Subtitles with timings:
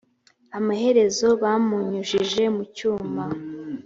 [0.57, 3.25] amaherezo bamunyujije mu cyuma